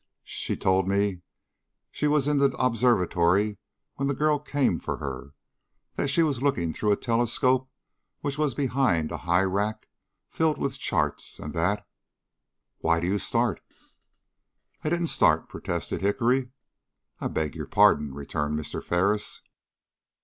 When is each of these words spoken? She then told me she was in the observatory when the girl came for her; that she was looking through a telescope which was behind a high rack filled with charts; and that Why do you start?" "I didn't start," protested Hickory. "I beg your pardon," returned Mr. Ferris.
She 0.23 0.55
then 0.55 0.61
told 0.61 0.87
me 0.87 1.21
she 1.91 2.07
was 2.07 2.25
in 2.27 2.39
the 2.39 2.49
observatory 2.57 3.59
when 3.97 4.07
the 4.07 4.15
girl 4.15 4.39
came 4.39 4.79
for 4.79 4.97
her; 4.97 5.35
that 5.93 6.07
she 6.07 6.23
was 6.23 6.41
looking 6.41 6.73
through 6.73 6.91
a 6.91 6.95
telescope 6.95 7.69
which 8.21 8.35
was 8.35 8.55
behind 8.55 9.11
a 9.11 9.17
high 9.29 9.43
rack 9.43 9.87
filled 10.27 10.57
with 10.57 10.79
charts; 10.79 11.37
and 11.37 11.53
that 11.53 11.87
Why 12.79 12.99
do 12.99 13.05
you 13.05 13.19
start?" 13.19 13.61
"I 14.83 14.89
didn't 14.89 15.05
start," 15.13 15.47
protested 15.47 16.01
Hickory. 16.01 16.49
"I 17.19 17.27
beg 17.27 17.53
your 17.55 17.67
pardon," 17.67 18.11
returned 18.15 18.57
Mr. 18.59 18.83
Ferris. 18.83 19.43